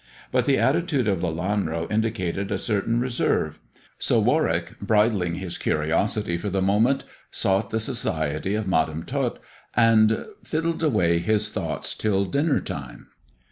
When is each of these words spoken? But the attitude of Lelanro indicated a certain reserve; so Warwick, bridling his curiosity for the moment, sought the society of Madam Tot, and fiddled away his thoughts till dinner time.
But 0.31 0.47
the 0.47 0.57
attitude 0.57 1.07
of 1.07 1.19
Lelanro 1.21 1.85
indicated 1.91 2.51
a 2.51 2.57
certain 2.57 2.99
reserve; 2.99 3.59
so 3.99 4.19
Warwick, 4.19 4.79
bridling 4.81 5.35
his 5.35 5.59
curiosity 5.59 6.39
for 6.39 6.49
the 6.49 6.59
moment, 6.59 7.03
sought 7.29 7.69
the 7.69 7.79
society 7.79 8.55
of 8.55 8.67
Madam 8.67 9.03
Tot, 9.03 9.37
and 9.75 10.25
fiddled 10.43 10.81
away 10.81 11.19
his 11.19 11.49
thoughts 11.49 11.93
till 11.93 12.25
dinner 12.25 12.59
time. 12.61 13.09